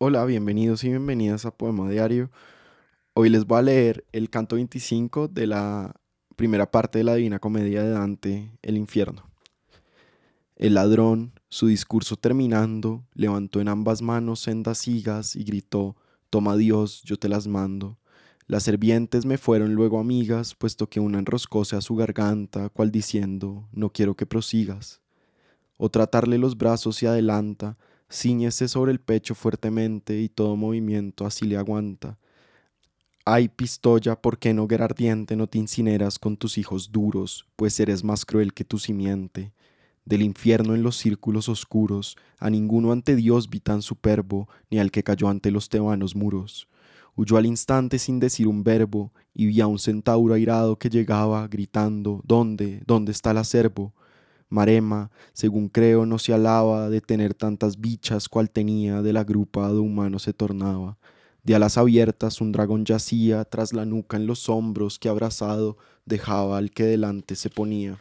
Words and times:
Hola, 0.00 0.24
bienvenidos 0.26 0.84
y 0.84 0.90
bienvenidas 0.90 1.44
a 1.44 1.50
Poema 1.50 1.90
Diario. 1.90 2.30
Hoy 3.14 3.30
les 3.30 3.44
voy 3.44 3.58
a 3.58 3.62
leer 3.62 4.04
el 4.12 4.30
canto 4.30 4.54
25 4.54 5.26
de 5.26 5.48
la 5.48 5.92
primera 6.36 6.70
parte 6.70 6.98
de 6.98 7.04
la 7.04 7.16
Divina 7.16 7.40
Comedia 7.40 7.82
de 7.82 7.90
Dante, 7.90 8.52
El 8.62 8.76
infierno. 8.76 9.28
El 10.54 10.74
ladrón, 10.74 11.32
su 11.48 11.66
discurso 11.66 12.14
terminando, 12.14 13.02
levantó 13.12 13.60
en 13.60 13.66
ambas 13.66 14.00
manos 14.00 14.38
sendas 14.38 14.86
higas 14.86 15.34
y 15.34 15.42
gritó, 15.42 15.96
Toma 16.30 16.56
Dios, 16.56 17.02
yo 17.02 17.18
te 17.18 17.28
las 17.28 17.48
mando. 17.48 17.98
Las 18.46 18.62
servientes 18.62 19.26
me 19.26 19.36
fueron 19.36 19.74
luego 19.74 19.98
amigas, 19.98 20.54
puesto 20.54 20.88
que 20.88 21.00
una 21.00 21.18
enroscóse 21.18 21.74
a 21.74 21.80
su 21.80 21.96
garganta, 21.96 22.68
cual 22.68 22.92
diciendo, 22.92 23.68
No 23.72 23.92
quiero 23.92 24.14
que 24.14 24.26
prosigas. 24.26 25.00
O 25.76 25.90
tratarle 25.90 26.38
los 26.38 26.56
brazos 26.56 27.02
y 27.02 27.06
adelanta, 27.06 27.76
Cíñese 28.10 28.68
sobre 28.68 28.92
el 28.92 29.00
pecho 29.00 29.34
fuertemente 29.34 30.18
y 30.20 30.28
todo 30.28 30.56
movimiento 30.56 31.26
así 31.26 31.46
le 31.46 31.58
aguanta. 31.58 32.18
Ay, 33.24 33.48
pistoya, 33.48 34.16
¿por 34.16 34.38
qué 34.38 34.50
en 34.50 34.58
hoguera 34.58 34.86
ardiente 34.86 35.36
no 35.36 35.46
te 35.46 35.58
incineras 35.58 36.18
con 36.18 36.38
tus 36.38 36.56
hijos 36.56 36.90
duros, 36.90 37.46
pues 37.56 37.78
eres 37.78 38.02
más 38.02 38.24
cruel 38.24 38.54
que 38.54 38.64
tu 38.64 38.78
simiente? 38.78 39.52
Del 40.06 40.22
infierno 40.22 40.74
en 40.74 40.82
los 40.82 40.96
círculos 40.96 41.50
oscuros, 41.50 42.16
a 42.38 42.48
ninguno 42.48 42.92
ante 42.92 43.14
Dios 43.14 43.50
vi 43.50 43.60
tan 43.60 43.82
superbo, 43.82 44.48
ni 44.70 44.78
al 44.78 44.90
que 44.90 45.02
cayó 45.02 45.28
ante 45.28 45.50
los 45.50 45.68
tebanos 45.68 46.16
muros. 46.16 46.66
Huyó 47.14 47.36
al 47.36 47.44
instante 47.44 47.98
sin 47.98 48.18
decir 48.18 48.48
un 48.48 48.64
verbo, 48.64 49.12
y 49.34 49.44
vi 49.44 49.60
a 49.60 49.66
un 49.66 49.78
centauro 49.78 50.32
airado 50.32 50.78
que 50.78 50.88
llegaba, 50.88 51.46
gritando, 51.48 52.22
¿Dónde? 52.24 52.80
¿Dónde 52.86 53.12
está 53.12 53.32
el 53.32 53.36
acervo? 53.36 53.92
Marema, 54.50 55.10
según 55.32 55.68
creo, 55.68 56.06
no 56.06 56.18
se 56.18 56.32
alaba 56.32 56.88
de 56.88 57.00
tener 57.00 57.34
tantas 57.34 57.80
bichas 57.80 58.28
cual 58.28 58.50
tenía, 58.50 59.02
de 59.02 59.12
la 59.12 59.24
grupa 59.24 59.68
de 59.68 59.78
humano 59.78 60.18
se 60.18 60.32
tornaba. 60.32 60.96
De 61.44 61.54
alas 61.54 61.78
abiertas 61.78 62.40
un 62.40 62.52
dragón 62.52 62.84
yacía, 62.84 63.44
tras 63.44 63.72
la 63.72 63.84
nuca 63.84 64.16
en 64.16 64.26
los 64.26 64.48
hombros 64.48 64.98
que 64.98 65.08
abrazado 65.08 65.76
dejaba 66.06 66.58
al 66.58 66.70
que 66.70 66.84
delante 66.84 67.36
se 67.36 67.50
ponía. 67.50 67.98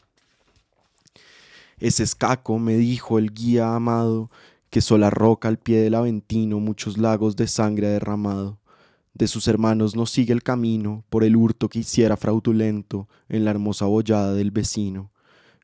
Ese 1.79 2.03
escaco, 2.03 2.59
me 2.59 2.75
dijo 2.75 3.19
el 3.19 3.33
guía 3.33 3.75
amado, 3.75 4.31
que 4.69 4.81
sola 4.81 5.09
roca 5.09 5.47
al 5.47 5.59
pie 5.59 5.79
del 5.79 5.95
Aventino 5.95 6.59
muchos 6.59 6.97
lagos 6.97 7.35
de 7.35 7.47
sangre 7.47 7.87
ha 7.87 7.91
derramado. 7.91 8.59
De 9.13 9.27
sus 9.27 9.47
hermanos 9.47 9.95
no 9.95 10.05
sigue 10.05 10.33
el 10.33 10.43
camino, 10.43 11.03
por 11.09 11.23
el 11.23 11.35
hurto 11.35 11.69
que 11.69 11.79
hiciera 11.79 12.17
fraudulento 12.17 13.07
en 13.29 13.45
la 13.45 13.51
hermosa 13.51 13.85
bollada 13.85 14.33
del 14.33 14.51
vecino. 14.51 15.11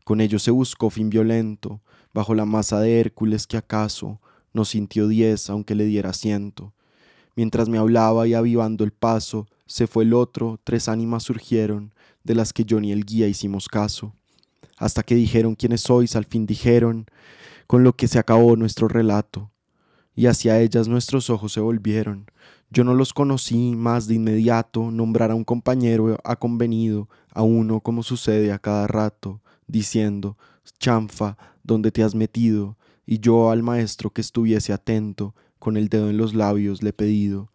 Con 0.03 0.19
ello 0.19 0.37
se 0.37 0.51
buscó 0.51 0.89
fin 0.89 1.09
violento, 1.09 1.81
bajo 2.13 2.35
la 2.35 2.45
masa 2.45 2.79
de 2.79 2.99
Hércules 2.99 3.47
que 3.47 3.57
acaso 3.57 4.19
no 4.53 4.65
sintió 4.65 5.07
diez 5.07 5.49
aunque 5.49 5.75
le 5.75 5.85
diera 5.85 6.13
ciento. 6.13 6.73
Mientras 7.35 7.69
me 7.69 7.79
hablaba 7.79 8.27
y 8.27 8.33
avivando 8.33 8.83
el 8.83 8.91
paso, 8.91 9.47
se 9.65 9.87
fue 9.87 10.03
el 10.03 10.13
otro, 10.13 10.59
tres 10.63 10.87
ánimas 10.87 11.23
surgieron, 11.23 11.93
de 12.23 12.35
las 12.35 12.53
que 12.53 12.63
yo 12.63 12.79
ni 12.79 12.91
el 12.91 13.05
guía 13.05 13.27
hicimos 13.27 13.67
caso. 13.67 14.13
Hasta 14.77 15.03
que 15.03 15.15
dijeron 15.15 15.55
quiénes 15.55 15.81
sois, 15.81 16.15
al 16.15 16.25
fin 16.25 16.45
dijeron, 16.45 17.07
con 17.65 17.83
lo 17.83 17.95
que 17.95 18.07
se 18.07 18.19
acabó 18.19 18.55
nuestro 18.55 18.87
relato. 18.87 19.51
Y 20.15 20.27
hacia 20.27 20.59
ellas 20.59 20.87
nuestros 20.87 21.29
ojos 21.29 21.53
se 21.53 21.59
volvieron. 21.59 22.27
Yo 22.69 22.83
no 22.83 22.93
los 22.93 23.13
conocí 23.13 23.73
más 23.75 24.07
de 24.07 24.15
inmediato, 24.15 24.91
nombrar 24.91 25.31
a 25.31 25.35
un 25.35 25.43
compañero 25.43 26.19
ha 26.23 26.35
convenido, 26.35 27.09
a 27.31 27.41
uno 27.41 27.79
como 27.79 28.03
sucede 28.03 28.51
a 28.51 28.59
cada 28.59 28.85
rato 28.85 29.42
diciendo, 29.67 30.37
Chanfa, 30.79 31.37
¿dónde 31.63 31.91
te 31.91 32.03
has 32.03 32.15
metido? 32.15 32.77
Y 33.05 33.19
yo 33.19 33.51
al 33.51 33.63
maestro 33.63 34.09
que 34.11 34.21
estuviese 34.21 34.73
atento, 34.73 35.35
con 35.59 35.77
el 35.77 35.89
dedo 35.89 36.09
en 36.09 36.17
los 36.17 36.33
labios 36.33 36.83
le 36.83 36.89
he 36.89 36.93
pedido. 36.93 37.51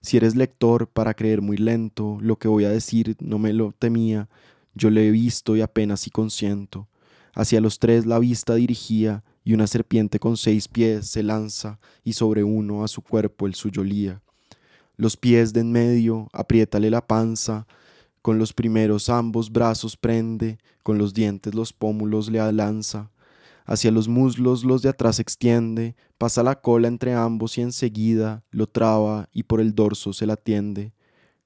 Si 0.00 0.16
eres 0.16 0.34
lector, 0.34 0.88
para 0.88 1.14
creer 1.14 1.42
muy 1.42 1.56
lento, 1.56 2.18
lo 2.20 2.36
que 2.36 2.48
voy 2.48 2.64
a 2.64 2.70
decir 2.70 3.16
no 3.20 3.38
me 3.38 3.52
lo 3.52 3.72
temía, 3.72 4.28
yo 4.74 4.90
le 4.90 5.06
he 5.06 5.10
visto 5.10 5.56
y 5.56 5.60
apenas 5.60 6.06
y 6.06 6.10
consiento. 6.10 6.88
Hacia 7.34 7.60
los 7.60 7.78
tres 7.78 8.04
la 8.04 8.18
vista 8.18 8.54
dirigía, 8.54 9.22
y 9.44 9.54
una 9.54 9.66
serpiente 9.66 10.18
con 10.18 10.36
seis 10.36 10.68
pies 10.68 11.06
se 11.06 11.22
lanza, 11.22 11.78
y 12.04 12.12
sobre 12.12 12.44
uno 12.44 12.84
a 12.84 12.88
su 12.88 13.02
cuerpo 13.02 13.46
el 13.46 13.54
suyo 13.54 13.84
lía. 13.84 14.22
Los 14.96 15.16
pies 15.16 15.52
de 15.52 15.60
en 15.60 15.72
medio, 15.72 16.28
apriétale 16.32 16.90
la 16.90 17.06
panza, 17.06 17.66
con 18.22 18.38
los 18.38 18.52
primeros 18.52 19.08
ambos 19.08 19.50
brazos 19.50 19.96
prende, 19.96 20.58
con 20.82 20.96
los 20.96 21.12
dientes 21.12 21.54
los 21.54 21.72
pómulos 21.72 22.30
le 22.30 22.40
alanza, 22.40 23.10
hacia 23.64 23.90
los 23.90 24.08
muslos 24.08 24.64
los 24.64 24.82
de 24.82 24.88
atrás 24.88 25.18
extiende, 25.20 25.96
pasa 26.18 26.42
la 26.42 26.60
cola 26.60 26.88
entre 26.88 27.14
ambos 27.14 27.58
y 27.58 27.62
enseguida 27.62 28.44
lo 28.50 28.68
traba 28.68 29.28
y 29.32 29.42
por 29.42 29.60
el 29.60 29.74
dorso 29.74 30.12
se 30.12 30.26
la 30.26 30.36
tiende. 30.36 30.92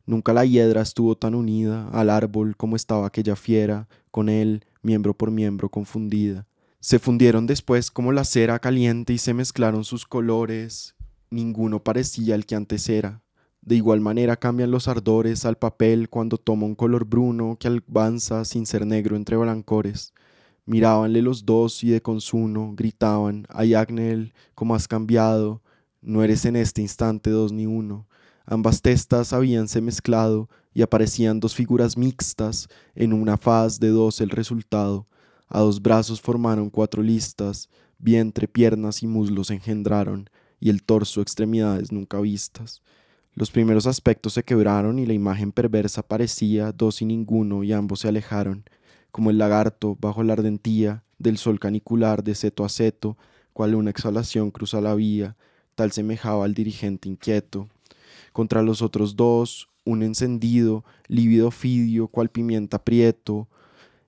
Nunca 0.04 0.32
la 0.32 0.44
hiedra 0.44 0.82
estuvo 0.82 1.16
tan 1.16 1.34
unida 1.34 1.88
al 1.88 2.10
árbol 2.10 2.56
como 2.56 2.76
estaba 2.76 3.06
aquella 3.06 3.36
fiera, 3.36 3.88
con 4.10 4.28
él, 4.28 4.64
miembro 4.82 5.14
por 5.14 5.30
miembro 5.30 5.68
confundida. 5.68 6.46
Se 6.80 6.98
fundieron 6.98 7.46
después 7.46 7.90
como 7.90 8.12
la 8.12 8.24
cera 8.24 8.58
caliente 8.60 9.12
y 9.12 9.18
se 9.18 9.34
mezclaron 9.34 9.84
sus 9.84 10.06
colores, 10.06 10.94
ninguno 11.30 11.82
parecía 11.82 12.34
el 12.36 12.46
que 12.46 12.54
antes 12.54 12.88
era. 12.88 13.22
De 13.66 13.74
igual 13.74 14.00
manera 14.00 14.36
cambian 14.36 14.70
los 14.70 14.86
ardores 14.86 15.44
al 15.44 15.58
papel 15.58 16.08
cuando 16.08 16.38
toma 16.38 16.66
un 16.66 16.76
color 16.76 17.04
bruno 17.04 17.56
que 17.58 17.66
avanza 17.66 18.44
sin 18.44 18.64
ser 18.64 18.86
negro 18.86 19.16
entre 19.16 19.36
blancores. 19.36 20.14
Mirábanle 20.66 21.20
los 21.20 21.44
dos 21.44 21.82
y 21.82 21.90
de 21.90 22.00
consuno 22.00 22.74
gritaban, 22.76 23.44
ay 23.48 23.74
Agnel, 23.74 24.34
¿cómo 24.54 24.76
has 24.76 24.86
cambiado? 24.86 25.62
No 26.00 26.22
eres 26.22 26.44
en 26.44 26.54
este 26.54 26.80
instante 26.80 27.30
dos 27.30 27.50
ni 27.50 27.66
uno. 27.66 28.06
Ambas 28.44 28.82
testas 28.82 29.32
habíanse 29.32 29.80
mezclado 29.80 30.48
y 30.72 30.82
aparecían 30.82 31.40
dos 31.40 31.56
figuras 31.56 31.96
mixtas, 31.96 32.68
en 32.94 33.12
una 33.12 33.36
faz 33.36 33.80
de 33.80 33.88
dos 33.88 34.20
el 34.20 34.30
resultado. 34.30 35.08
A 35.48 35.58
dos 35.58 35.82
brazos 35.82 36.20
formaron 36.20 36.70
cuatro 36.70 37.02
listas, 37.02 37.68
vientre, 37.98 38.46
piernas 38.46 39.02
y 39.02 39.08
muslos 39.08 39.50
engendraron, 39.50 40.30
y 40.60 40.70
el 40.70 40.84
torso 40.84 41.20
extremidades 41.20 41.90
nunca 41.90 42.20
vistas. 42.20 42.82
Los 43.36 43.50
primeros 43.50 43.86
aspectos 43.86 44.32
se 44.32 44.44
quebraron 44.44 44.98
y 44.98 45.04
la 45.04 45.12
imagen 45.12 45.52
perversa 45.52 46.02
parecía 46.02 46.72
dos 46.72 47.02
y 47.02 47.04
ninguno 47.04 47.64
y 47.64 47.72
ambos 47.74 48.00
se 48.00 48.08
alejaron, 48.08 48.64
como 49.10 49.28
el 49.28 49.36
lagarto 49.36 49.94
bajo 50.00 50.22
la 50.22 50.32
ardentía 50.32 51.04
del 51.18 51.36
sol 51.36 51.60
canicular 51.60 52.24
de 52.24 52.34
seto 52.34 52.64
a 52.64 52.70
seto, 52.70 53.18
cual 53.52 53.74
una 53.74 53.90
exhalación 53.90 54.50
cruza 54.50 54.80
la 54.80 54.94
vía, 54.94 55.36
tal 55.74 55.92
semejaba 55.92 56.46
al 56.46 56.54
dirigente 56.54 57.10
inquieto. 57.10 57.68
Contra 58.32 58.62
los 58.62 58.80
otros 58.80 59.16
dos, 59.16 59.68
un 59.84 60.02
encendido, 60.02 60.86
lívido 61.06 61.50
fidio, 61.50 62.08
cual 62.08 62.30
pimienta 62.30 62.82
prieto, 62.82 63.48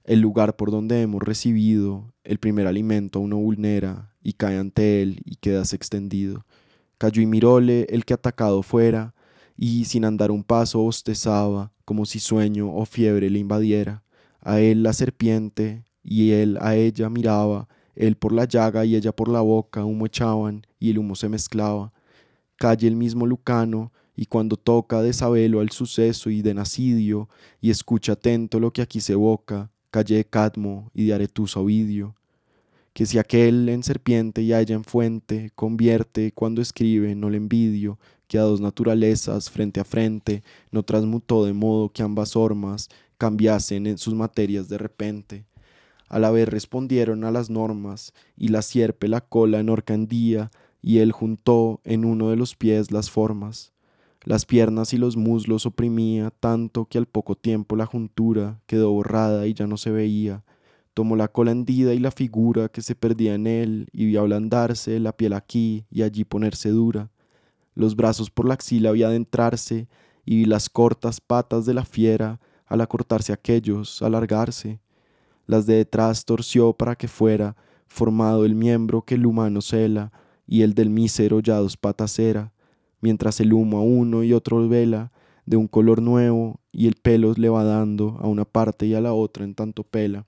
el 0.05 0.21
lugar 0.21 0.56
por 0.56 0.71
donde 0.71 1.03
hemos 1.03 1.22
recibido 1.22 2.15
el 2.25 2.39
primer 2.39 2.66
alimento 2.66 3.19
a 3.19 3.22
uno 3.22 3.37
vulnera 3.37 4.15
y 4.22 4.33
cae 4.33 4.56
ante 4.56 5.03
él 5.03 5.21
y 5.27 5.37
quedas 5.37 5.75
extendido. 5.75 6.47
Cayó 6.97 7.21
y 7.21 7.27
miróle 7.27 7.87
el 7.91 8.06
que 8.06 8.15
atacado 8.15 8.62
fuera, 8.62 9.15
y 9.61 9.87
sin 9.87 10.05
andar 10.05 10.31
un 10.31 10.45
paso 10.45 10.79
bostezaba, 10.79 11.73
como 11.85 12.07
si 12.07 12.21
sueño 12.21 12.73
o 12.73 12.87
fiebre 12.87 13.29
le 13.29 13.41
invadiera. 13.41 14.05
A 14.41 14.61
él 14.61 14.85
la 14.85 14.93
serpiente, 14.93 15.85
y 16.05 16.31
él 16.31 16.57
a 16.61 16.77
ella 16.77 17.11
miraba, 17.11 17.69
él 17.97 18.17
por 18.17 18.33
la 18.33 18.45
llaga 18.45 18.85
y 18.85 18.95
ella 18.95 19.11
por 19.11 19.29
la 19.29 19.41
boca, 19.41 19.85
humo 19.85 20.07
echaban, 20.07 20.65
y 20.79 20.91
el 20.91 20.99
humo 20.99 21.17
se 21.17 21.29
mezclaba. 21.29 21.93
Calle 22.57 22.87
el 22.87 22.95
mismo 22.95 23.27
Lucano, 23.27 23.93
y 24.15 24.27
cuando 24.27 24.57
toca 24.57 25.03
de 25.03 25.13
sabelo 25.13 25.59
al 25.59 25.71
suceso 25.71 26.31
y 26.31 26.41
de 26.41 26.55
nacidio, 26.55 27.29
y 27.61 27.71
escucha 27.71 28.13
atento 28.13 28.61
lo 28.61 28.73
que 28.73 28.83
aquí 28.83 29.01
se 29.01 29.15
evoca, 29.15 29.73
calle 29.91 30.25
Cadmo 30.25 30.93
y 30.95 31.07
de 31.07 31.15
Aretusa 31.15 31.59
Ovidio. 31.59 32.15
Que 32.93 33.07
si 33.07 33.19
aquel 33.19 33.69
en 33.69 33.83
serpiente 33.83 34.43
y 34.43 34.53
a 34.53 34.61
ella 34.61 34.77
en 34.77 34.85
fuente, 34.85 35.51
convierte 35.57 36.31
cuando 36.33 36.63
escribe, 36.63 37.15
no 37.17 37.29
le 37.29 37.37
envidio, 37.37 37.99
que 38.28 38.39
a 38.39 38.42
dos 38.42 38.60
naturalezas 38.60 39.51
frente 39.51 39.80
a 39.80 39.84
frente 39.84 40.45
no 40.71 40.83
transmutó 40.84 41.45
de 41.45 41.54
modo 41.54 41.89
que 41.89 42.03
ambas 42.03 42.34
formas 42.34 42.89
cambiasen 43.16 43.86
en 43.86 43.98
sus 43.98 44.15
materias 44.15 44.69
de 44.69 44.78
repente. 44.78 45.47
A 46.09 46.19
la 46.19 46.30
vez 46.30 46.48
respondieron 46.48 47.25
a 47.25 47.30
las 47.30 47.51
normas, 47.51 48.15
y 48.36 48.48
la 48.48 48.63
sierpe 48.63 49.09
la 49.09 49.21
cola 49.21 49.60
en 49.60 49.69
horcandía, 49.69 50.51
y 50.80 50.98
él 50.98 51.13
juntó 51.13 51.80
en 51.84 52.04
uno 52.04 52.30
de 52.30 52.36
los 52.36 52.54
pies 52.54 52.92
las 52.92 53.10
formas. 53.10 53.72
Las 54.25 54.47
piernas 54.47 54.92
y 54.92 54.98
los 54.98 55.16
muslos 55.16 55.66
oprimía 55.66 56.30
tanto 56.30 56.84
que 56.84 56.98
al 56.98 57.07
poco 57.07 57.34
tiempo 57.34 57.77
la 57.77 57.86
juntura 57.86 58.60
quedó 58.66 58.91
borrada 58.92 59.47
y 59.47 59.54
ya 59.54 59.66
no 59.66 59.77
se 59.77 59.91
veía. 59.91 60.45
Tomó 60.95 61.16
la 61.16 61.28
cola 61.28 61.53
hendida 61.53 61.95
y 61.95 61.98
la 61.98 62.10
figura 62.10 62.69
que 62.69 62.83
se 62.83 62.95
perdía 62.95 63.34
en 63.34 63.47
él, 63.47 63.89
y 63.92 64.07
vio 64.07 64.21
ablandarse 64.21 65.01
la 65.01 65.16
piel 65.16 65.33
aquí 65.33 65.84
y 65.91 66.03
allí 66.03 66.25
ponerse 66.25 66.71
dura 66.71 67.10
los 67.78 67.95
brazos 67.95 68.28
por 68.28 68.45
la 68.45 68.54
axila 68.54 68.89
había 68.89 69.07
adentrarse 69.07 69.86
y 70.25 70.47
las 70.47 70.69
cortas 70.69 71.21
patas 71.21 71.65
de 71.65 71.75
la 71.75 71.84
fiera, 71.84 72.41
al 72.66 72.80
acortarse 72.80 73.33
aquellos, 73.33 74.03
alargarse. 74.03 74.80
Las 75.47 75.65
de 75.65 75.77
detrás 75.77 76.25
torció 76.25 76.72
para 76.72 76.97
que 76.97 77.07
fuera 77.07 77.54
formado 77.86 78.45
el 78.45 78.57
miembro 78.57 79.03
que 79.03 79.15
el 79.15 79.27
humano 79.27 79.63
cela, 79.63 80.10
y 80.45 80.63
el 80.63 80.75
del 80.75 80.91
mísero 80.91 81.39
ya 81.39 81.59
dos 81.59 81.77
patas 81.77 82.19
era, 82.19 82.53
mientras 83.01 83.39
el 83.39 83.53
humo 83.53 83.78
a 83.78 83.83
uno 83.83 84.25
y 84.25 84.33
otro 84.33 84.69
vela 84.69 85.13
de 85.47 85.57
un 85.57 85.69
color 85.69 86.03
nuevo 86.03 86.59
y 86.72 86.89
el 86.89 86.97
pelo 86.97 87.33
le 87.36 87.48
va 87.48 87.63
dando 87.63 88.19
a 88.21 88.27
una 88.27 88.45
parte 88.45 88.86
y 88.86 88.95
a 88.95 89.01
la 89.01 89.13
otra 89.13 89.45
en 89.45 89.54
tanto 89.54 89.84
pela. 89.84 90.27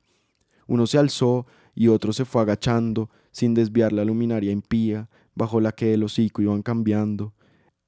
Uno 0.68 0.86
se 0.86 0.98
alzó 0.98 1.46
y 1.74 1.88
otro 1.88 2.12
se 2.12 2.24
fue 2.24 2.42
agachando 2.42 3.10
sin 3.32 3.54
desviar 3.54 3.92
la 3.92 4.04
luminaria 4.04 4.52
impía 4.52 5.08
bajo 5.34 5.60
la 5.60 5.72
que 5.72 5.94
el 5.94 6.04
hocico 6.04 6.42
iban 6.42 6.62
cambiando. 6.62 7.32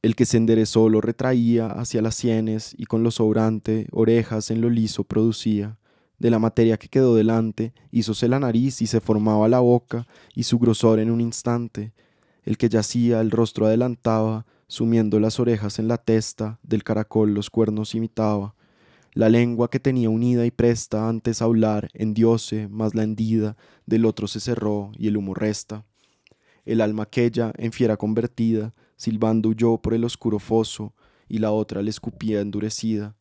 El 0.03 0.17
que 0.17 0.27
se 0.27 0.37
enderezó 0.37 0.89
lo 0.89 1.01
retraía 1.01 1.69
hacia 1.69 2.03
las 2.03 2.17
sienes 2.17 2.75
y 2.77 2.87
con 2.87 3.05
lo 3.05 3.13
sobrante 3.13 3.87
orejas 3.93 4.51
en 4.51 4.61
lo 4.61 4.69
liso 4.69 5.05
producía. 5.05 5.79
De 6.19 6.29
la 6.29 6.41
materia 6.41 6.77
que 6.77 6.89
quedó 6.89 7.15
delante, 7.15 7.73
hízose 7.93 8.27
la 8.27 8.41
nariz 8.41 8.83
y 8.83 8.89
se 8.89 9.01
formaba 9.01 9.49
la 9.49 9.61
boca 9.61 10.09
y 10.35 10.43
su 10.43 10.59
grosor 10.59 10.99
en 10.99 11.09
un 11.09 11.21
instante. 11.21 11.93
El 12.43 12.59
que 12.59 12.69
yacía 12.69 13.21
el 13.21 13.31
rostro 13.31 13.67
adelantaba, 13.67 14.45
sumiendo 14.67 15.21
las 15.21 15.39
orejas 15.39 15.79
en 15.79 15.87
la 15.87 15.99
testa, 15.99 16.59
del 16.65 16.83
caracol 16.83 17.33
los 17.33 17.49
cuernos 17.49 17.95
imitaba. 17.95 18.57
La 19.15 19.29
lengua 19.29 19.71
que 19.71 19.79
tenía 19.79 20.11
unida 20.11 20.45
y 20.47 20.51
presta 20.51 21.09
antes 21.09 21.41
a 21.41 21.45
hablar, 21.45 21.91
endiose, 21.93 22.67
mas 22.69 22.97
la 22.97 23.05
hendida 23.05 23.57
del 23.87 24.05
otro 24.05 24.27
se 24.27 24.41
cerró 24.41 24.91
y 24.99 25.07
el 25.07 25.17
humo 25.17 25.35
resta. 25.35 25.85
El 26.65 26.81
alma 26.81 27.05
aquella, 27.05 27.53
en 27.57 27.71
fiera 27.71 27.97
convertida, 27.97 28.75
silbando 28.97 29.51
huyó 29.51 29.79
por 29.79 29.95
el 29.95 30.05
oscuro 30.05 30.39
foso, 30.39 30.93
y 31.29 31.39
la 31.39 31.51
otra 31.51 31.83
le 31.83 31.91
escupía 31.91 32.41
endurecida. 32.41 33.17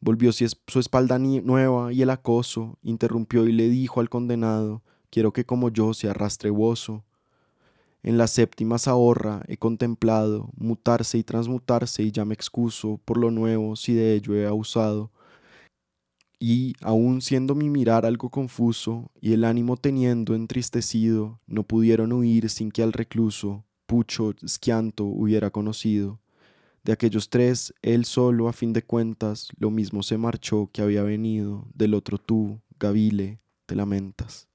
Volvió 0.00 0.32
su 0.32 0.78
espalda 0.80 1.18
nueva 1.18 1.92
y 1.92 2.02
el 2.02 2.10
acoso 2.10 2.78
interrumpió 2.82 3.46
y 3.46 3.52
le 3.52 3.68
dijo 3.68 4.00
al 4.00 4.08
condenado, 4.08 4.82
quiero 5.10 5.32
que 5.32 5.44
como 5.44 5.68
yo 5.68 5.94
se 5.94 6.08
arrastre 6.08 6.50
bozo. 6.50 7.04
En 8.02 8.18
la 8.18 8.26
séptima 8.26 8.76
ahorra 8.86 9.42
he 9.46 9.58
contemplado 9.58 10.50
mutarse 10.56 11.18
y 11.18 11.22
transmutarse 11.22 12.02
y 12.02 12.10
ya 12.10 12.24
me 12.24 12.34
excuso 12.34 13.00
por 13.04 13.16
lo 13.16 13.30
nuevo 13.30 13.76
si 13.76 13.94
de 13.94 14.14
ello 14.14 14.34
he 14.34 14.44
abusado. 14.44 15.12
Y, 16.40 16.72
aun 16.80 17.20
siendo 17.20 17.54
mi 17.54 17.70
mirar 17.70 18.04
algo 18.04 18.28
confuso 18.28 19.12
y 19.20 19.34
el 19.34 19.44
ánimo 19.44 19.76
teniendo 19.76 20.34
entristecido, 20.34 21.38
no 21.46 21.62
pudieron 21.62 22.12
huir 22.12 22.50
sin 22.50 22.72
que 22.72 22.82
al 22.82 22.92
recluso, 22.92 23.64
Pucho, 23.92 24.32
Schianto, 24.46 25.04
hubiera 25.04 25.50
conocido. 25.50 26.18
De 26.82 26.92
aquellos 26.92 27.28
tres, 27.28 27.74
él 27.82 28.06
solo, 28.06 28.48
a 28.48 28.54
fin 28.54 28.72
de 28.72 28.82
cuentas, 28.82 29.48
lo 29.58 29.70
mismo 29.70 30.02
se 30.02 30.16
marchó 30.16 30.70
que 30.72 30.80
había 30.80 31.02
venido, 31.02 31.66
del 31.74 31.92
otro 31.92 32.16
tú, 32.16 32.58
Gavile, 32.80 33.38
te 33.66 33.76
lamentas. 33.76 34.48